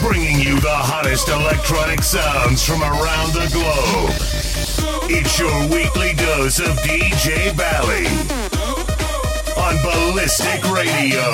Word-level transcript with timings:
bringing 0.00 0.38
you 0.38 0.58
the 0.60 0.68
hottest 0.68 1.28
electronic 1.28 2.02
sounds 2.02 2.64
from 2.64 2.82
around 2.82 3.32
the 3.32 3.48
globe. 3.52 4.10
It's 5.10 5.38
your 5.38 5.52
weekly 5.68 6.14
dose 6.14 6.58
of 6.58 6.76
DJ 6.78 7.56
Bally 7.56 8.06
on 9.56 9.76
Ballystic 9.82 10.64
Radio. 10.72 11.24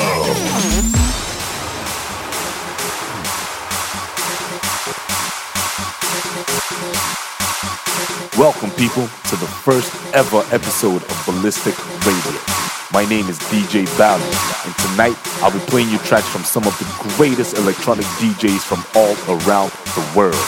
Welcome, 8.38 8.70
people, 8.73 9.06
to 9.30 9.37
the 9.37 9.48
first 9.64 9.95
ever 10.14 10.45
episode 10.52 11.02
of 11.02 11.23
Ballystic 11.27 11.77
Radio. 12.05 12.76
My 12.93 13.05
name 13.05 13.27
is 13.29 13.39
DJ 13.50 13.84
Bally, 13.98 14.23
and 14.23 14.75
tonight 14.79 15.19
I'll 15.43 15.52
be 15.52 15.59
playing 15.66 15.91
you 15.91 15.98
tracks 15.98 16.29
from 16.29 16.45
some 16.45 16.65
of 16.65 16.79
the 16.79 16.87
greatest 17.16 17.59
electronic 17.59 18.06
DJs 18.23 18.62
from 18.62 18.84
all 18.95 19.15
around 19.27 19.73
the 19.98 20.06
world. 20.15 20.38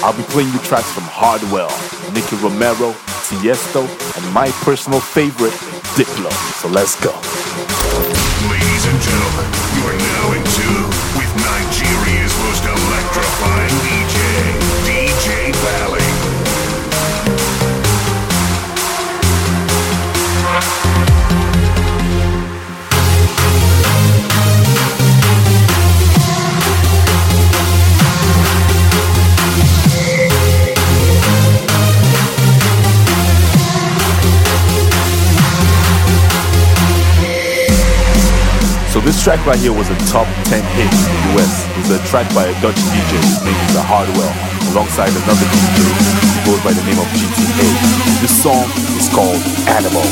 I'll 0.00 0.16
be 0.16 0.24
playing 0.32 0.52
you 0.52 0.58
tracks 0.60 0.90
from 0.90 1.04
Hardwell, 1.04 1.70
Nicky 2.14 2.36
Romero, 2.36 2.96
Tiesto, 3.28 3.84
and 4.16 4.34
my 4.34 4.50
personal 4.64 5.00
favorite, 5.00 5.52
Diplo. 5.92 6.32
So 6.60 6.68
let's 6.68 6.96
go. 7.04 7.12
Ladies 8.48 8.84
and 8.88 8.98
gentlemen, 8.98 9.48
you 9.76 9.82
are 9.84 9.98
now 10.00 10.24
in 10.32 10.42
tune 10.48 10.88
with 11.20 11.30
Nigeria's 11.44 12.34
most 12.40 12.64
electrifying 12.64 14.01
this 39.12 39.22
track 39.22 39.44
right 39.44 39.58
here 39.58 39.72
was 39.72 39.90
a 39.90 39.96
top 40.08 40.26
10 40.48 40.64
hit 40.72 40.88
in 40.88 40.90
the 40.90 41.36
US. 41.36 41.68
It 41.68 41.76
was 41.84 41.90
a 42.00 42.00
track 42.08 42.32
by 42.34 42.44
a 42.46 42.52
Dutch 42.62 42.76
DJ. 42.76 43.20
His 43.20 43.44
name 43.44 43.52
Hardwell, 43.84 44.32
alongside 44.72 45.10
another 45.12 45.46
DJ 45.52 45.84
who 45.84 46.52
goes 46.52 46.64
by 46.64 46.72
the 46.72 46.82
name 46.88 46.98
of 46.98 47.06
GTA. 47.12 47.68
This 48.22 48.32
song 48.42 48.64
is 48.96 49.08
called 49.12 49.42
Animal. 49.68 50.02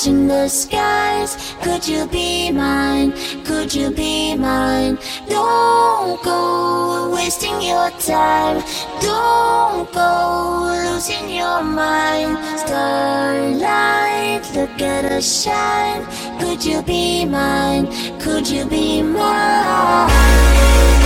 Watching 0.00 0.28
the 0.28 0.48
skies. 0.48 1.54
Could 1.62 1.86
you 1.86 2.06
be 2.06 2.50
mine? 2.50 3.12
Could 3.44 3.74
you 3.74 3.90
be 3.90 4.34
mine? 4.34 4.98
Don't 5.28 6.22
go 6.22 7.10
wasting 7.12 7.60
your 7.60 7.90
time. 8.00 8.62
Don't 9.02 9.92
go 9.92 10.72
losing 10.86 11.28
your 11.28 11.62
mind. 11.62 12.38
Starlight, 12.60 14.42
look 14.54 14.80
at 14.80 15.04
us 15.04 15.42
shine. 15.42 16.06
Could 16.40 16.64
you 16.64 16.80
be 16.82 17.26
mine? 17.26 17.86
Could 18.20 18.48
you 18.48 18.64
be 18.64 19.02
mine? 19.02 20.99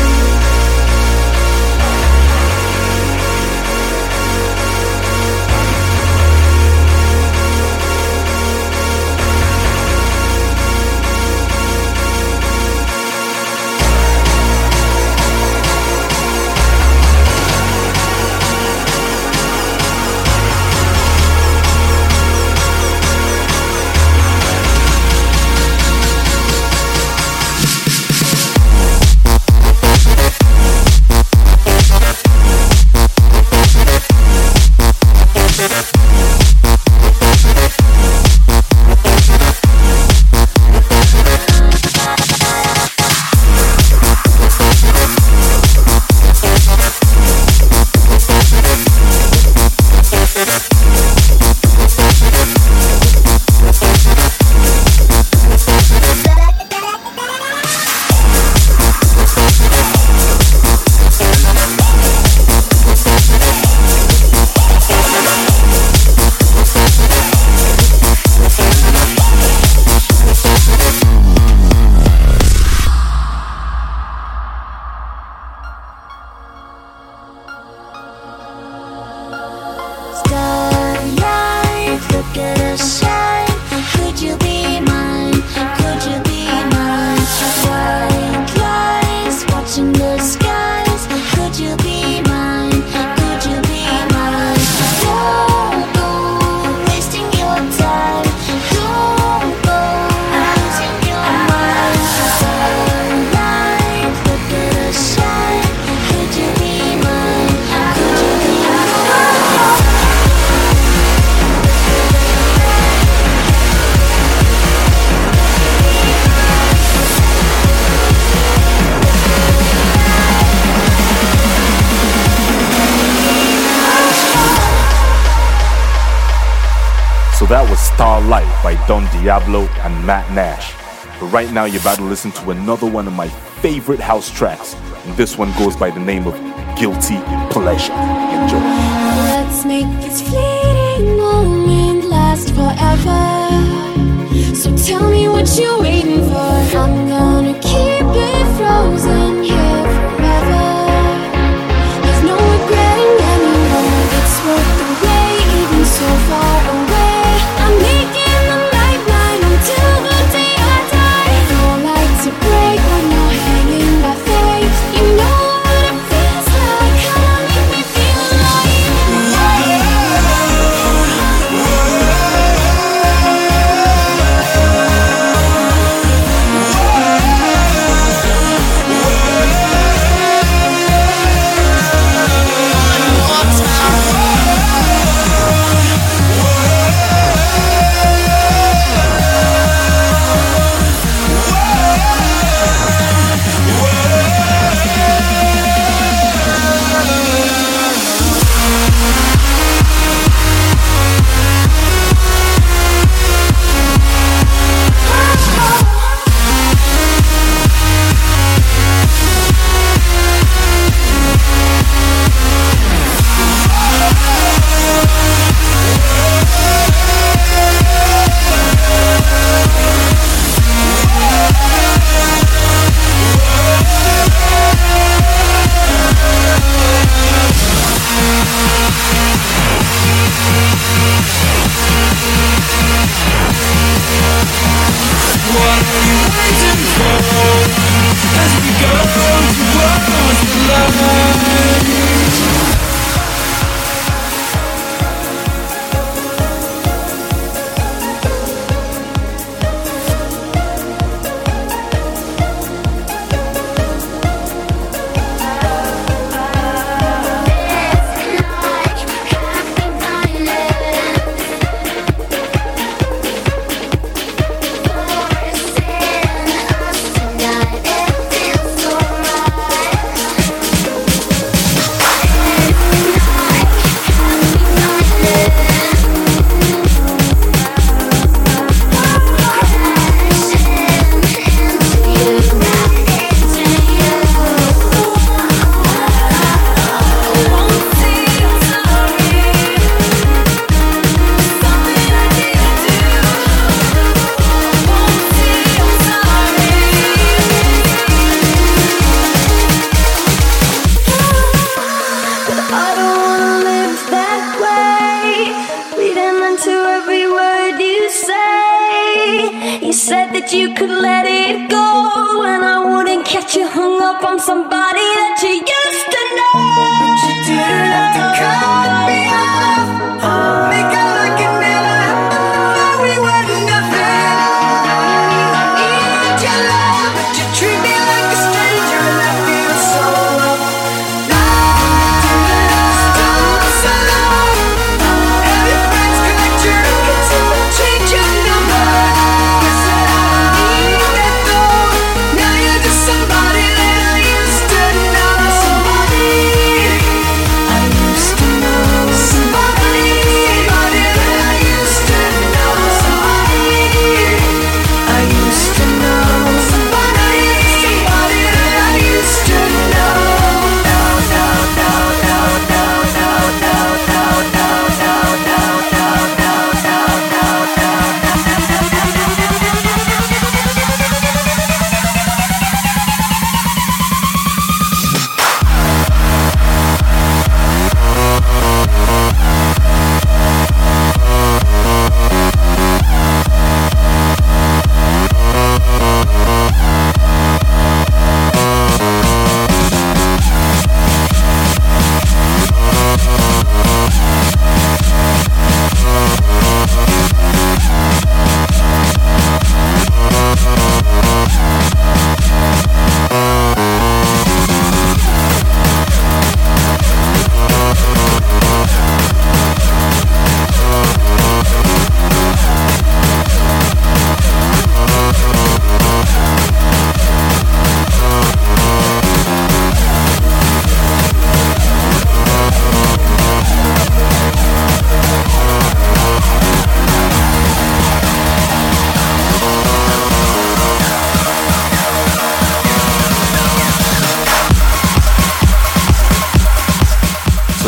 Don 128.87 129.05
Diablo, 129.13 129.63
and 129.83 130.07
Matt 130.07 130.31
Nash. 130.33 130.73
But 131.21 131.27
right 131.27 131.51
now, 131.51 131.65
you're 131.65 131.81
about 131.81 131.99
to 131.99 132.05
listen 132.05 132.33
to 132.33 132.51
another 132.51 132.87
one 132.87 133.07
of 133.07 133.13
my 133.13 133.29
favorite 133.61 134.01
house 134.01 134.31
tracks, 134.31 134.75
and 135.07 135.17
this 135.17 135.39
one 135.39 135.53
goes 135.59 135.77
by 135.77 135.91
the 135.91 136.01
name 136.01 136.27
of 136.27 136.35
Guilty 136.77 137.19
Pleasure. 137.51 137.93
Enjoy. 137.93 138.59
Let's 138.59 139.65
make 139.65 139.87
this 140.03 140.23
fleeting 140.23 141.17
moment 141.17 142.05
last 142.05 142.51
forever. 142.51 144.55
So 144.55 144.77
tell 144.77 145.09
me 145.09 145.29
what 145.29 145.49
you're 145.59 145.81
waiting 145.81 146.29
for. 146.29 146.77
I'm 146.77 147.09
gonna 147.09 147.55
keep 147.55 148.05
it 148.05 148.57
frozen 148.57 149.45
here. 149.45 149.84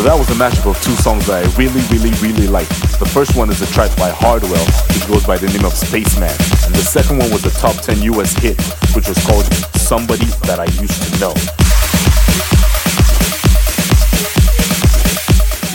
That 0.07 0.15
was 0.15 0.31
a 0.31 0.39
mashup 0.39 0.71
of 0.71 0.79
two 0.79 0.95
songs 1.03 1.27
that 1.27 1.43
I 1.43 1.45
really, 1.59 1.83
really, 1.91 2.15
really 2.23 2.47
like. 2.47 2.71
The 2.95 3.09
first 3.11 3.35
one 3.35 3.51
is 3.51 3.59
a 3.59 3.67
track 3.75 3.91
by 3.99 4.07
Hardwell, 4.07 4.63
which 4.95 5.03
goes 5.03 5.27
by 5.27 5.35
the 5.35 5.51
name 5.51 5.67
of 5.67 5.75
Spaceman. 5.75 6.31
And 6.63 6.71
the 6.71 6.87
second 6.87 7.19
one 7.19 7.27
was 7.27 7.43
a 7.43 7.51
top 7.51 7.75
10 7.83 8.07
US 8.15 8.31
hit, 8.39 8.55
which 8.95 9.11
was 9.11 9.19
called 9.27 9.43
Somebody 9.75 10.31
That 10.47 10.63
I 10.63 10.71
Used 10.79 10.95
to 10.95 11.11
Know. 11.19 11.35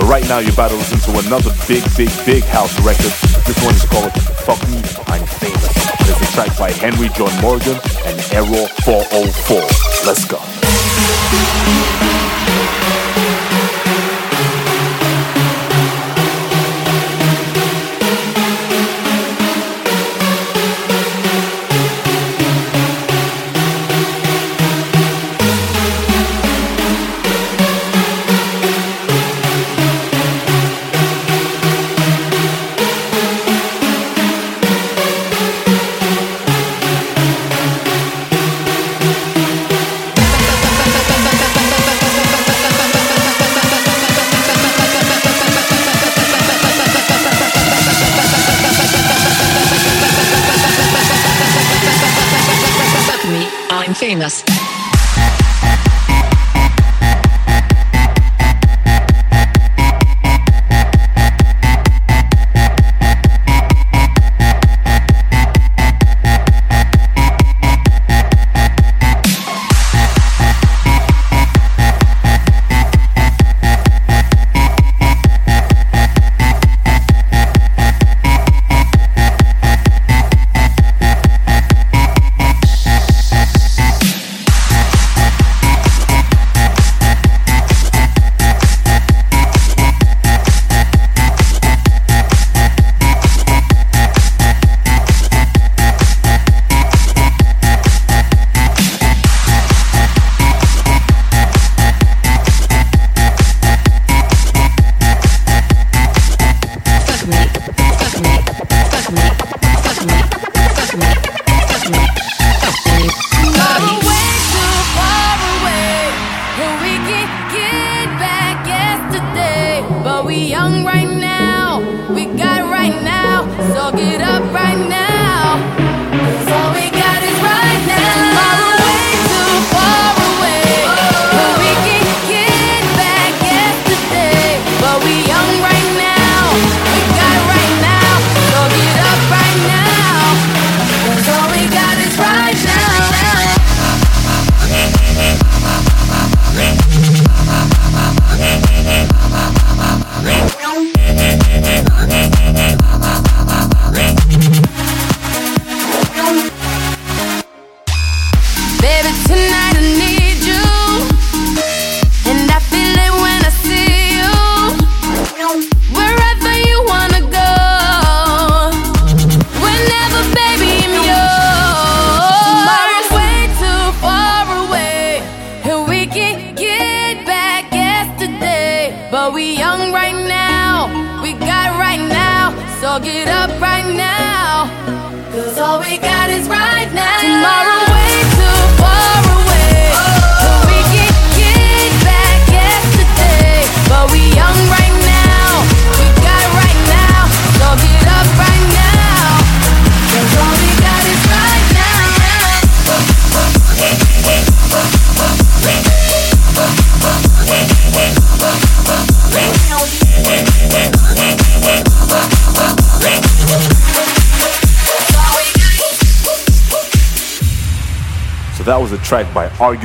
So 0.00 0.08
right 0.08 0.24
now 0.32 0.40
you're 0.40 0.56
about 0.56 0.72
to 0.72 0.80
listen 0.80 0.96
to 1.12 1.20
another 1.28 1.52
big, 1.68 1.84
big, 2.00 2.08
big 2.24 2.40
house 2.48 2.72
record. 2.80 3.12
This 3.44 3.60
one 3.60 3.76
is 3.76 3.84
called 3.84 4.16
Fuck 4.48 4.64
Me, 4.72 4.80
I'm 5.12 5.28
Famous. 5.44 5.76
It's 6.08 6.24
a 6.24 6.28
track 6.32 6.56
by 6.56 6.72
Henry 6.72 7.12
John 7.12 7.36
Morgan 7.44 7.76
and 8.08 8.16
Error 8.32 8.64
404. 8.88 9.60
Let's 10.08 10.24
go. 10.24 10.40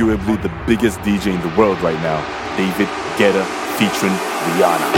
arguably 0.08 0.40
the 0.42 0.50
biggest 0.66 0.98
DJ 1.00 1.34
in 1.34 1.40
the 1.40 1.56
world 1.58 1.78
right 1.80 2.00
now, 2.00 2.18
David 2.56 2.88
Guetta 3.18 3.44
featuring 3.76 4.12
Rihanna. 4.44 4.88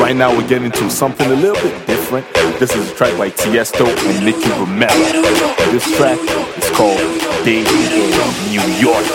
Right 0.00 0.16
now 0.16 0.36
we're 0.36 0.48
getting 0.48 0.70
to 0.72 0.90
something 0.90 1.30
a 1.30 1.34
little 1.34 1.54
bit 1.62 1.86
different. 1.86 2.26
This 2.58 2.74
is 2.74 2.90
a 2.90 2.94
track 2.94 3.16
by 3.16 3.30
Tiesto 3.30 3.86
and 3.86 4.24
Nicky 4.24 4.50
Romero. 4.50 5.22
This 5.70 5.84
track 5.96 6.18
is 6.58 6.70
called 6.70 6.98
Day 7.44 7.62
New 7.62 8.08
York. 8.12 8.36
New 8.50 8.68
York. 8.78 9.06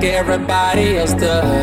like 0.00 0.14
everybody 0.14 0.96
else 0.96 1.12
does. 1.12 1.59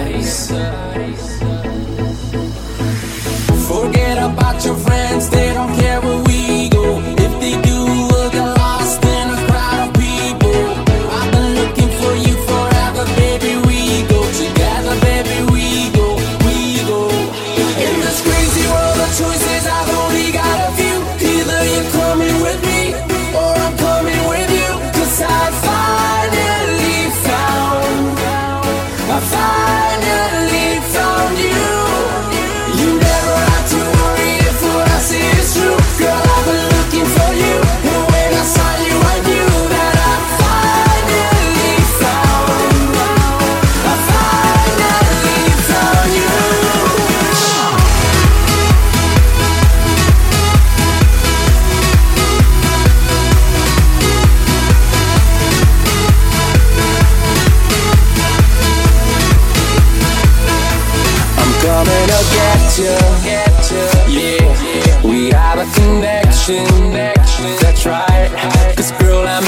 you, 62.78 62.96
yeah. 63.26 65.02
We 65.04 65.30
have 65.30 65.60
a 65.60 65.67
connection, 65.74 66.65
that's 66.91 67.86
right. 67.86 68.30
Cause 68.76 68.91
girl, 68.93 69.28
I'm 69.28 69.47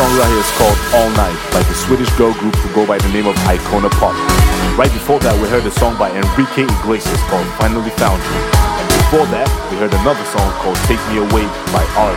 song 0.00 0.16
right 0.16 0.32
here 0.32 0.40
is 0.40 0.52
called 0.56 0.78
All 0.96 1.10
Night 1.12 1.36
by 1.52 1.62
the 1.62 1.74
Swedish 1.74 2.08
girl 2.16 2.32
group 2.32 2.54
who 2.56 2.74
go 2.74 2.86
by 2.86 2.96
the 2.96 3.08
name 3.12 3.26
of 3.26 3.36
Icona 3.44 3.90
Pop. 4.00 4.16
Right 4.78 4.90
before 4.92 5.20
that, 5.20 5.36
we 5.42 5.46
heard 5.46 5.66
a 5.66 5.70
song 5.70 5.98
by 5.98 6.08
Enrique 6.08 6.64
Iglesias 6.64 7.20
called 7.28 7.46
Finally 7.60 7.90
Found 8.00 8.22
You. 8.24 8.40
And 8.80 8.88
before 8.96 9.26
that, 9.28 9.48
we 9.68 9.76
heard 9.76 9.92
another 9.92 10.24
song 10.32 10.48
called 10.64 10.80
Take 10.88 11.02
Me 11.12 11.20
Away 11.20 11.44
by 11.68 11.84
Ari. 12.00 12.16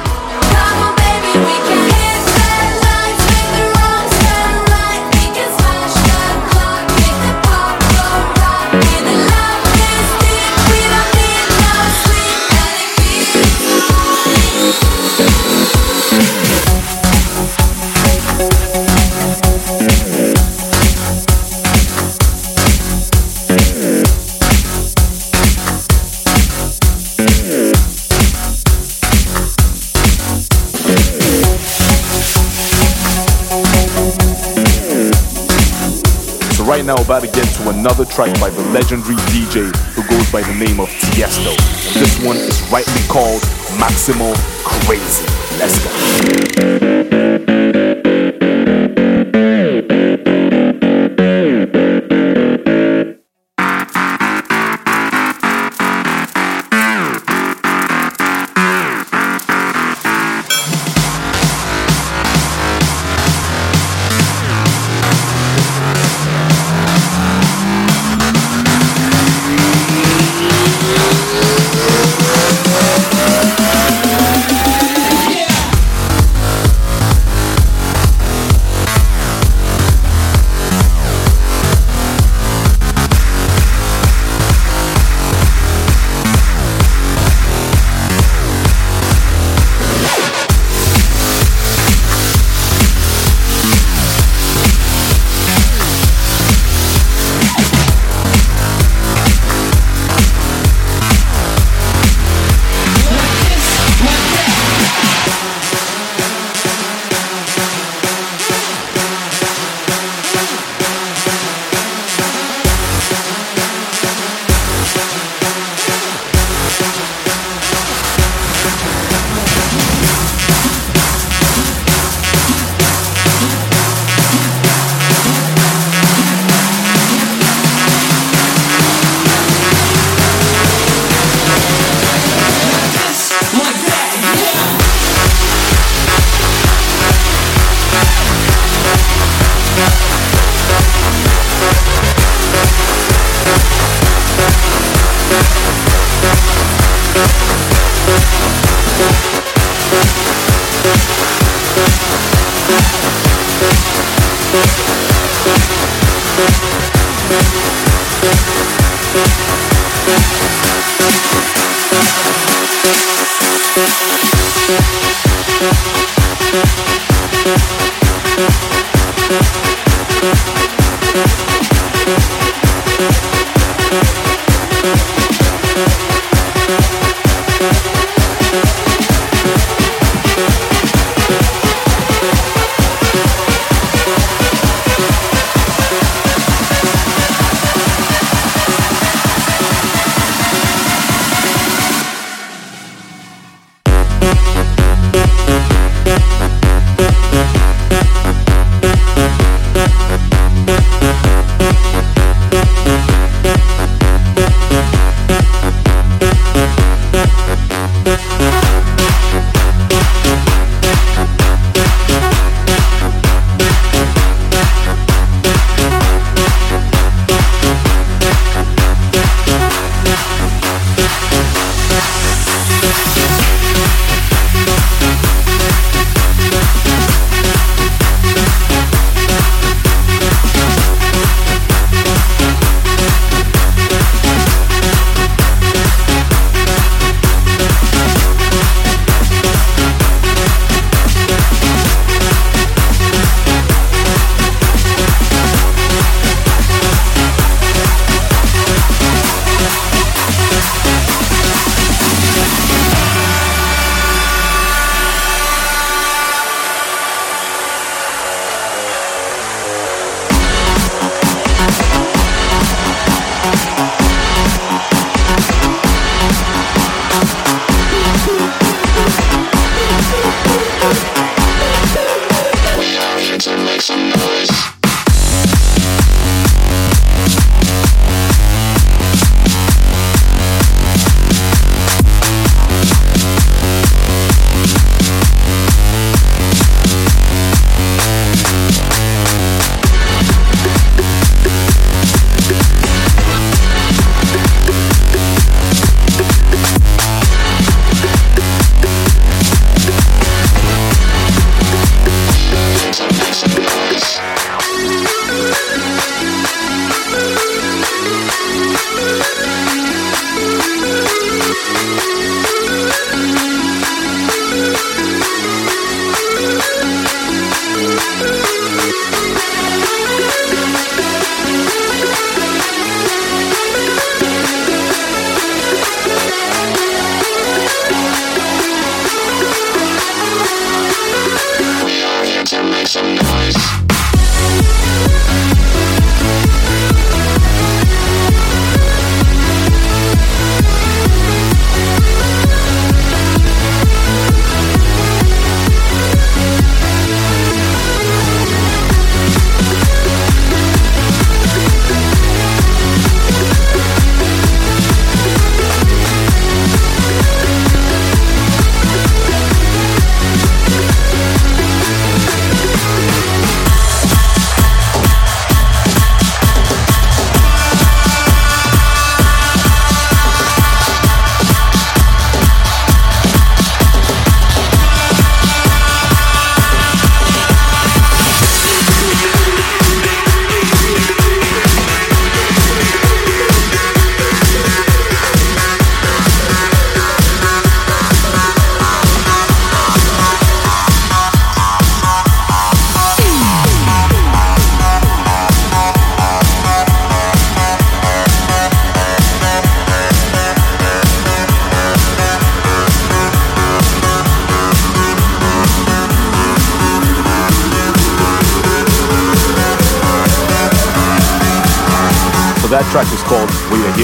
Right 36.84 36.98
now, 36.98 37.02
about 37.02 37.22
to 37.22 37.28
get 37.28 37.46
to 37.56 37.70
another 37.70 38.04
track 38.04 38.38
by 38.42 38.50
the 38.50 38.62
legendary 38.74 39.16
DJ 39.32 39.74
who 39.94 40.06
goes 40.10 40.30
by 40.34 40.42
the 40.42 40.54
name 40.54 40.82
of 40.82 40.90
Tiesto. 40.90 41.56
This 41.94 42.22
one 42.22 42.36
is 42.36 42.62
rightly 42.70 43.08
called 43.08 43.42
Maximal 43.80 44.36
Crazy. 44.66 45.26
Let's 45.58 45.80
go. 45.82 46.93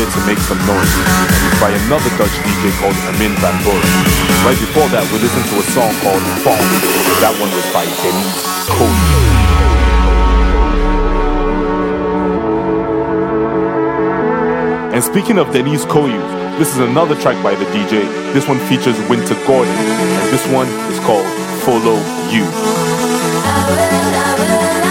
To 0.10 0.26
Make 0.26 0.40
Some 0.40 0.58
Noise. 0.66 0.96
By 1.62 1.70
another 1.86 2.10
Dutch 2.18 2.34
DJ 2.42 2.74
called 2.82 2.98
Armin 3.06 3.36
van 3.38 3.54
Buuren. 3.62 3.86
Right 4.44 4.58
before 4.58 4.90
that, 4.90 5.06
we 5.14 5.20
listened 5.22 5.46
to 5.54 5.60
a 5.62 5.66
song 5.70 5.94
called 6.02 6.24
Funk. 6.42 6.66
That 7.22 7.38
one 7.38 7.52
was 7.54 7.62
by 7.70 7.86
Deniz 8.02 8.42
Koyu. 8.74 8.90
And 14.96 15.04
speaking 15.04 15.38
of 15.38 15.54
Deniz 15.54 15.86
Koyu, 15.86 16.58
this 16.58 16.74
is 16.74 16.80
another 16.80 17.14
track 17.22 17.38
by 17.44 17.54
the 17.54 17.66
DJ. 17.66 18.10
This 18.34 18.48
one 18.48 18.58
features 18.66 18.98
Wynter 19.08 19.38
Gordon, 19.46 19.70
and 19.70 20.34
this 20.34 20.46
one 20.48 20.68
is 20.90 20.98
called 21.06 21.28
Follow 21.62 22.02
You. 22.34 22.46
The 23.70 23.78
pain. 23.78 24.10
I 24.20 24.34
could 24.36 24.50
be 24.50 24.80
the 24.82 24.89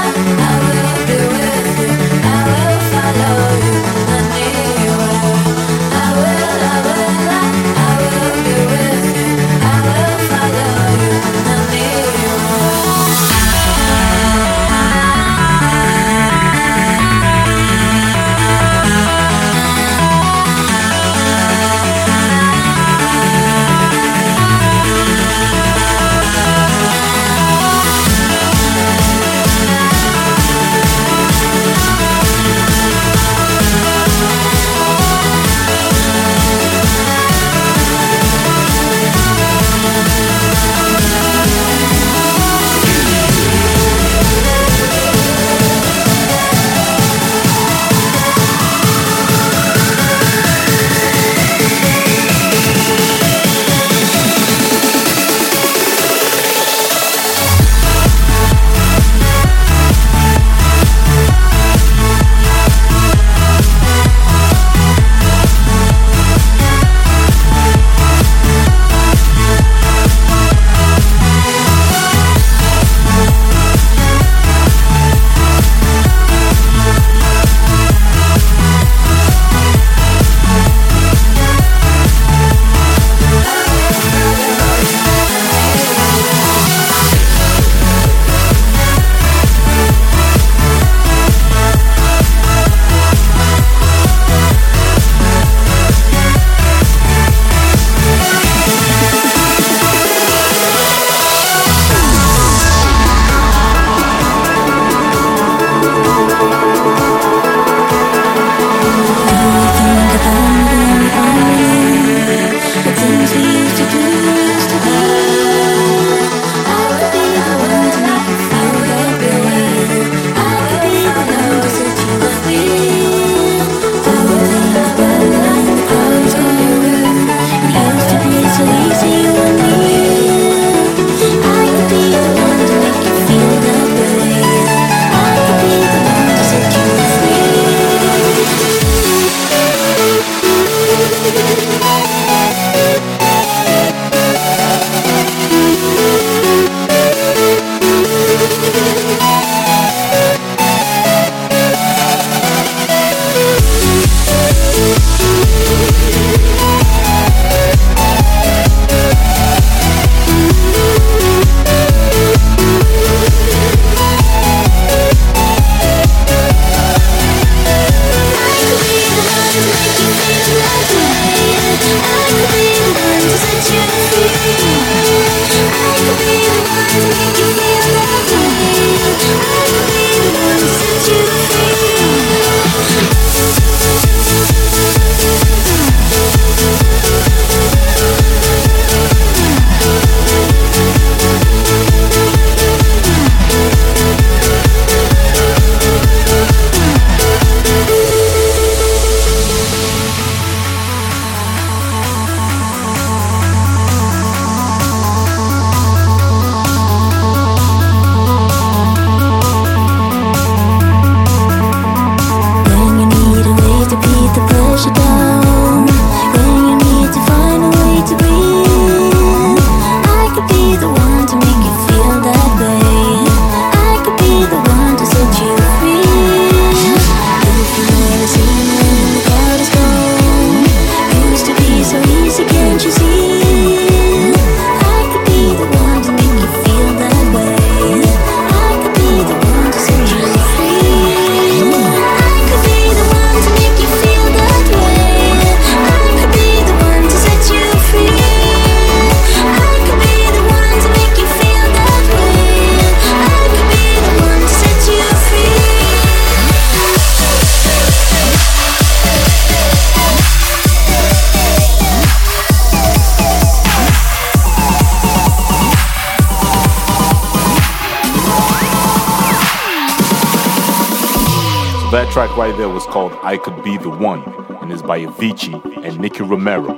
I 273.28 273.36
Could 273.36 273.62
Be 273.62 273.76
the 273.76 273.90
One, 273.90 274.22
and 274.62 274.72
is 274.72 274.82
by 274.82 275.04
Avicii 275.04 275.84
and 275.84 276.00
Nicky 276.00 276.22
Romero. 276.22 276.72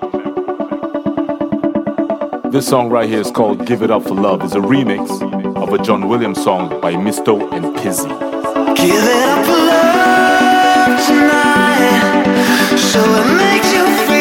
This 2.51 2.66
song 2.66 2.90
right 2.90 3.09
here 3.09 3.20
is 3.20 3.30
called 3.30 3.64
Give 3.66 3.82
It 3.82 3.90
Up 3.92 4.03
for 4.03 4.16
Love. 4.16 4.42
It's 4.42 4.57
a 4.57 4.59
remix 4.59 5.22
of 5.62 5.72
a 5.72 5.78
John 5.80 6.09
Williams 6.09 6.42
song 6.42 6.80
by 6.80 6.96
Misto 6.96 7.38
and 7.53 7.72
Pizzy. 7.76 8.09
Give 8.74 9.05
it 9.14 9.26
up 9.28 9.46
for 9.46 9.61
love 9.70 11.07
tonight, 11.07 12.76
so 12.76 12.98
it 12.98 13.26
makes 13.38 13.72
you 13.72 13.86
feel. 14.09 14.20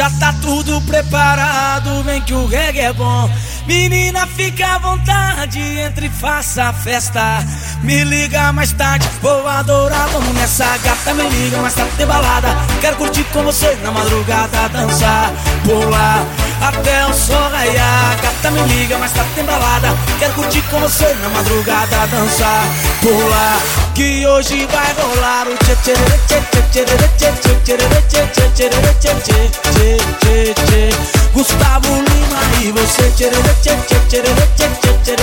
Já 0.00 0.08
tá 0.12 0.34
tudo 0.40 0.80
preparado, 0.80 2.02
vem 2.04 2.22
que 2.22 2.32
o 2.32 2.46
reggae 2.46 2.80
é 2.80 2.90
bom. 2.90 3.30
Menina, 3.66 4.26
fica 4.28 4.66
à 4.66 4.78
vontade, 4.78 5.60
entre 5.60 6.06
e 6.06 6.08
faça 6.08 6.70
a 6.70 6.72
festa. 6.72 7.44
Me 7.82 8.02
liga 8.04 8.50
mais 8.50 8.72
tarde, 8.72 9.06
vou 9.20 9.46
adorar, 9.46 10.08
vamos 10.08 10.34
nessa 10.36 10.64
gata. 10.78 11.12
Me 11.12 11.28
liga 11.28 11.58
mais 11.58 11.74
tarde, 11.74 11.92
tem 11.98 12.06
balada. 12.06 12.48
Quero 12.80 12.96
curtir 12.96 13.24
com 13.24 13.42
você 13.42 13.76
na 13.82 13.90
madrugada, 13.90 14.70
dançar, 14.70 15.30
pular 15.66 16.24
até 16.60 17.06
o 17.06 17.12
sol 17.12 17.48
raiar. 17.50 18.16
Gata, 18.20 18.50
me 18.50 18.60
liga 18.62 18.98
mais 18.98 19.12
tarde, 19.12 19.30
tem 19.34 19.44
balada. 19.44 19.88
Quero 20.18 20.34
curtir 20.34 20.62
com 20.62 20.80
você 20.80 21.14
na 21.14 21.28
madrugada, 21.30 22.06
dançar, 22.06 22.64
pular. 23.00 23.60
Que 23.94 24.26
hoje 24.26 24.66
vai 24.66 24.92
rolar 24.94 25.46
o 25.48 25.56
tchê 25.64 25.76
tchê 25.76 25.94
tchê 25.94 26.40
tchê 26.50 26.70
tchê 26.70 26.82
tchê 26.82 27.20
tchê 27.20 27.56
tchê 27.56 28.50
tchê 28.54 28.68
tchê 29.00 29.14
tchê 29.20 29.98
tchê 30.20 30.54
tchê 30.54 30.90
Gustavo 31.34 31.94
Lima 31.94 32.40
e 32.62 32.72
você 32.72 33.10
tchê 33.16 33.30
tchê 33.30 33.76
tchê 33.84 34.02
tchê 34.08 34.20
tchê 34.20 34.66
tchê 34.90 35.16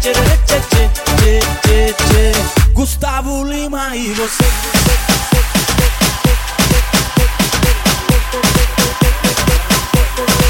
tchê 0.00 0.18
tchê 0.70 1.40
tchê 1.62 1.94
tchê 1.94 2.32
Gustavo 2.74 3.44
Lima 3.44 3.96
e 3.96 4.12
você 4.12 4.44
That 10.24 10.43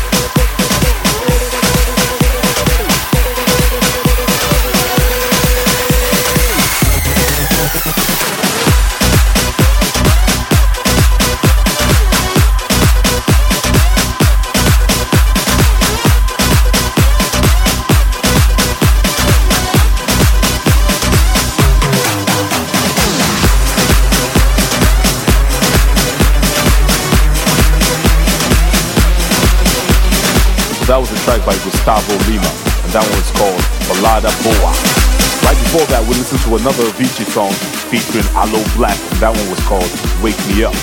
listened 36.35 36.51
to 36.51 36.63
another 36.63 36.83
Avicii 36.91 37.27
song 37.31 37.53
featuring 37.91 38.27
Aloe 38.35 38.65
Blacc, 38.75 38.99
and 39.13 39.21
that 39.21 39.31
one 39.31 39.51
was 39.51 39.61
called 39.71 39.87
Wake 40.23 40.39
Me 40.51 40.65
Up. 40.65 40.75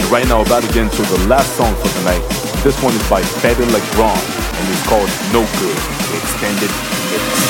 And 0.00 0.10
right 0.10 0.26
now, 0.26 0.42
about 0.42 0.64
to 0.64 0.68
get 0.74 0.82
into 0.90 1.02
the 1.02 1.28
last 1.28 1.54
song 1.56 1.74
for 1.76 1.88
tonight. 2.00 2.22
This 2.64 2.82
one 2.82 2.92
is 2.94 3.10
by 3.10 3.22
Fede 3.22 3.58
Legrand, 3.70 4.18
and 4.18 4.64
it's 4.74 4.86
called 4.88 5.10
No 5.32 5.46
Good, 5.62 5.78
extended 6.18 6.70
mix. 7.12 7.49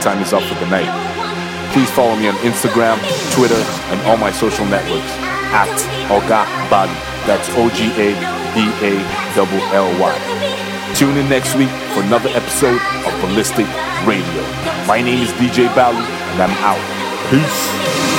Time 0.00 0.22
is 0.22 0.32
up 0.32 0.42
for 0.44 0.54
the 0.54 0.66
night. 0.70 0.88
Please 1.74 1.90
follow 1.90 2.16
me 2.16 2.26
on 2.26 2.34
Instagram, 2.36 2.96
Twitter, 3.34 3.60
and 3.92 4.00
all 4.08 4.16
my 4.16 4.32
social 4.32 4.64
networks 4.64 5.12
at 5.52 5.68
Oga 6.08 6.46
Bali. 6.70 6.90
That's 7.26 7.48
O 7.50 7.68
G 7.68 7.92
A 8.00 8.14
B 8.54 8.64
A 8.80 8.96
L 9.74 10.00
Y. 10.00 10.94
Tune 10.94 11.18
in 11.18 11.28
next 11.28 11.54
week 11.54 11.68
for 11.92 12.02
another 12.02 12.30
episode 12.30 12.80
of 13.04 13.12
Ballystic 13.20 13.66
Radio. 14.06 14.42
My 14.86 15.02
name 15.02 15.22
is 15.22 15.32
DJ 15.32 15.72
Bally, 15.74 15.98
and 15.98 16.42
I'm 16.42 16.50
out. 16.64 16.80
Peace. 17.30 18.09